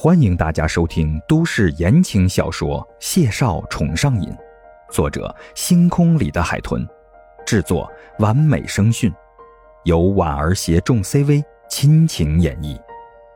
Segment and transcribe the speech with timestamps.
[0.00, 4.28] 欢迎大家收听都市言情小说《谢少宠上瘾》，
[4.92, 6.86] 作者：星空里的海豚，
[7.44, 9.12] 制作：完美声讯，
[9.82, 12.80] 由婉儿携众 CV 亲情演绎，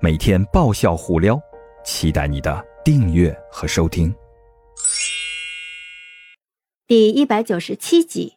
[0.00, 1.36] 每天爆笑互撩，
[1.84, 4.14] 期待你的订阅和收听。
[6.86, 8.34] 第一百九十七集，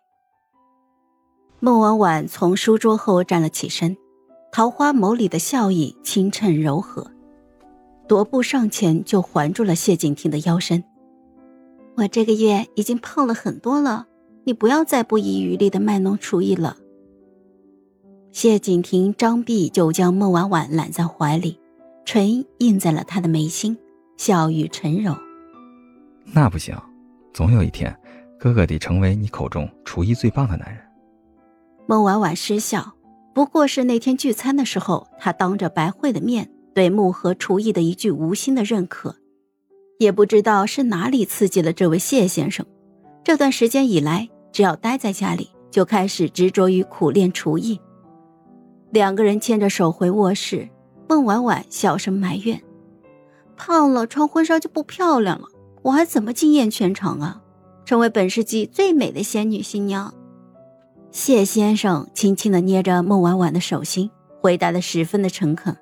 [1.59, 3.95] 孟婉婉从书桌后站了起身，
[4.51, 7.11] 桃花眸里的笑意清澈柔和。
[8.07, 10.83] 踱步上前，就环住了谢景亭的腰身。
[11.95, 14.07] 我这个月已经胖了很多了，
[14.43, 16.77] 你不要再不遗余力的卖弄厨艺了。
[18.31, 21.57] 谢景亭张臂就将孟婉婉揽在怀里，
[22.03, 23.77] 唇印在了她的眉心，
[24.17, 25.15] 笑语沉柔。
[26.33, 26.77] 那不行，
[27.33, 27.97] 总有一天，
[28.37, 30.83] 哥哥得成为你口中厨艺最棒的男人。
[31.87, 32.93] 孟婉婉失笑，
[33.33, 36.51] 不过是那天聚餐的时候，她当着白慧的面。
[36.75, 39.15] 对木盒厨艺的一句无心的认可，
[39.97, 42.65] 也不知道是哪里刺激了这位谢先生。
[43.23, 47.79] 这段时间以来，只要待在家里，就开始执着于苦练厨艺。
[48.91, 50.67] 两个人牵着手回卧室，
[51.07, 52.61] 孟婉婉小声埋怨
[53.55, 55.47] ：“胖了穿婚纱就不漂亮了，
[55.81, 57.41] 我还怎么惊艳全场啊？
[57.85, 60.13] 成为本世纪最美的仙女新娘？”
[61.09, 64.11] 谢先生轻轻的捏着孟婉婉的手心，
[64.41, 65.73] 回答的十分的诚恳。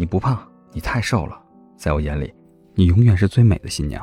[0.00, 1.38] 你不胖，你太瘦了，
[1.76, 2.32] 在我眼里，
[2.74, 4.02] 你永远是最美的新娘。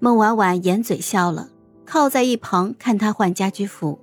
[0.00, 1.48] 孟婉婉掩嘴笑了，
[1.86, 3.96] 靠在一旁看他换家居服。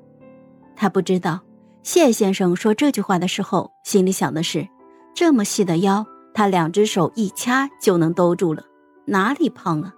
[0.78, 1.42] 他不知道
[1.84, 4.66] 谢先生说这句话的时候，心里想的是：
[5.14, 8.64] 这么细的腰，他两只手一掐就能兜住了，
[9.04, 9.94] 哪里胖啊？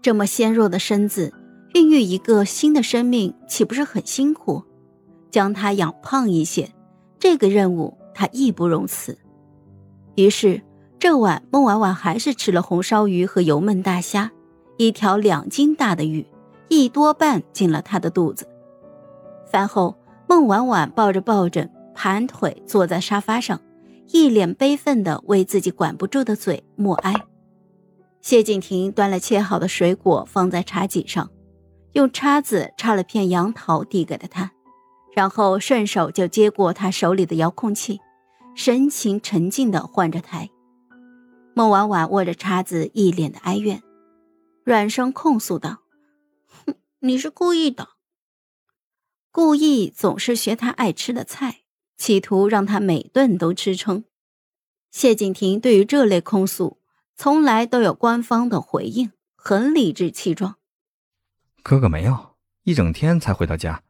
[0.00, 1.34] 这么纤弱的身子，
[1.74, 4.62] 孕育一个新的生命，岂不是很辛苦？
[5.28, 6.70] 将他养胖一些，
[7.18, 9.18] 这个任务他义不容辞。
[10.14, 10.60] 于是，
[10.98, 14.30] 这晚孟婉婉还是吃了红烧鱼和油焖大虾，
[14.76, 16.26] 一条两斤大的鱼，
[16.68, 18.46] 一多半进了她的肚子。
[19.50, 19.96] 饭后，
[20.28, 23.60] 孟婉婉抱着抱枕，盘腿坐在沙发上，
[24.08, 27.14] 一脸悲愤地为自己管不住的嘴默哀。
[28.20, 31.30] 谢景亭端了切好的水果放在茶几上，
[31.92, 34.52] 用叉子插了片杨桃递给了他，
[35.14, 37.98] 然后顺手就接过他手里的遥控器。
[38.54, 40.50] 神情沉静的换着台，
[41.54, 43.82] 孟婉婉握着叉子，一脸的哀怨，
[44.62, 45.82] 软声控诉道
[46.66, 47.88] ：“哼， 你是故意的，
[49.30, 51.62] 故意总是学他爱吃的菜，
[51.96, 54.04] 企图让他每顿都吃撑。”
[54.92, 56.78] 谢景亭对于这类控诉，
[57.16, 60.56] 从来都有官方的回应，很理直气壮。
[61.62, 63.82] 哥哥没有，一整天才回到家，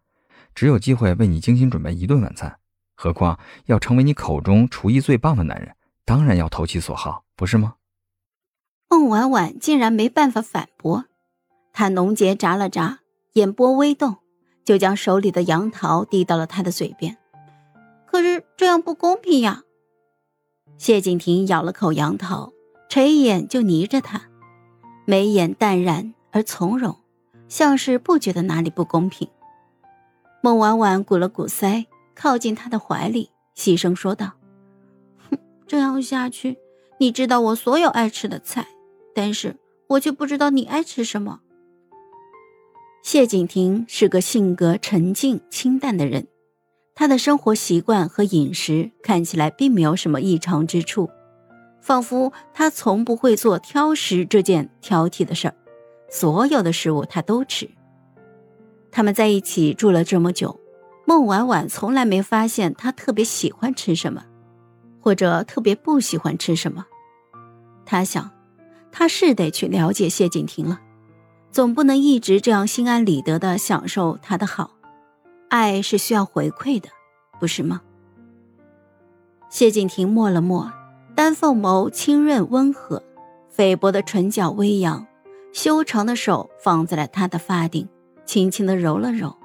[0.55, 2.61] 只有机会为你精心准备一顿晚餐。
[3.03, 3.37] 何况
[3.67, 5.75] 要成为你口中厨艺最棒的男人，
[6.05, 7.75] 当然要投其所好，不是吗？
[8.89, 11.07] 孟婉婉竟然没办法反驳，
[11.73, 13.01] 她浓睫眨了眨，
[13.33, 14.19] 眼波微动，
[14.65, 17.19] 就将手里的杨桃递到了他的嘴边。
[18.07, 19.65] 可是这样不公平呀！
[20.79, 22.53] 谢景亭咬了口杨桃，
[22.89, 24.23] 垂眼就睨着他，
[25.07, 27.01] 眉眼淡然而从容，
[27.49, 29.29] 像是不觉得哪里不公平。
[30.41, 31.87] 孟婉婉鼓了鼓腮。
[32.15, 34.33] 靠近他的怀里，细声说道
[35.31, 36.59] ：“哼，这样下去，
[36.99, 38.67] 你知道我所有爱吃的菜，
[39.15, 39.57] 但是
[39.89, 41.41] 我却不知道你爱吃什么。”
[43.03, 46.29] 谢景亭是个性格沉静清淡的人，
[46.95, 51.11] 他的生活习惯和饮食看起来并没有什么异常之处，
[51.81, 55.55] 仿佛他从不会做挑食这件挑剔的事儿，
[56.09, 57.69] 所有的食物他都吃。
[58.93, 60.62] 他们在一起住了这么久。
[61.13, 64.25] 孟婉婉从来没发现他特别喜欢吃什么，
[64.99, 66.87] 或者特别不喜欢吃什么。
[67.85, 68.31] 他想，
[68.91, 70.81] 他是得去了解谢景亭了，
[71.51, 74.71] 总不能一直这样心安理得的享受他的好。
[75.51, 76.89] 爱是需要回馈的，
[77.39, 77.83] 不是吗？
[79.51, 80.73] 谢景亭默了默，
[81.15, 83.03] 丹凤眸清润温和，
[83.51, 85.07] 菲薄的唇角微扬，
[85.53, 87.87] 修长的手放在了他的发顶，
[88.25, 89.37] 轻轻的揉了揉。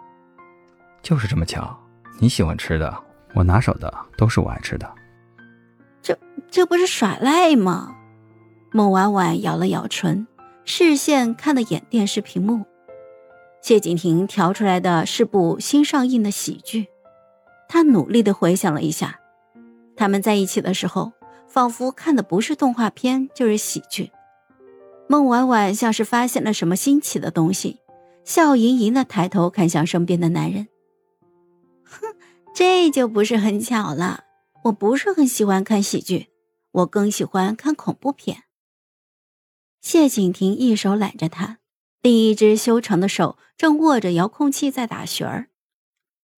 [1.01, 1.77] 就是这么巧，
[2.19, 2.97] 你喜欢吃的，
[3.33, 4.89] 我拿手的都是我爱吃的。
[6.01, 6.17] 这
[6.49, 7.95] 这不是耍赖吗？
[8.71, 10.27] 孟婉婉咬了咬唇，
[10.65, 12.65] 视线看了眼电视屏幕。
[13.61, 16.87] 谢景亭调出来的是部新上映的喜剧，
[17.67, 19.19] 他努力的回想了一下，
[19.95, 21.11] 他们在一起的时候，
[21.47, 24.11] 仿佛看的不是动画片就是喜剧。
[25.09, 27.79] 孟婉婉像是发现了什么新奇的东西，
[28.23, 30.67] 笑盈盈的抬头看向身边的男人。
[32.57, 34.23] 哼，这就不是很巧了。
[34.63, 36.29] 我不是很喜欢看喜剧，
[36.71, 38.45] 我更喜欢看恐怖片。
[39.79, 41.59] 谢景亭一手揽着他，
[42.01, 45.49] 另一只修长的手正握着遥控器在打旋儿。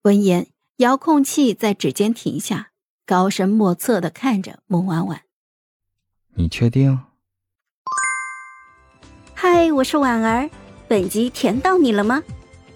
[0.03, 2.71] 闻言，遥控器在指尖停下，
[3.05, 5.21] 高深莫测的看着孟婉婉
[6.35, 6.99] ：“你确定
[9.33, 10.49] ？”“嗨，我是婉儿，
[10.87, 12.21] 本集甜到你了吗？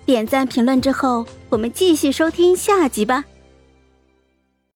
[0.05, 3.25] 点赞评论之后，我们继续收听下集吧。”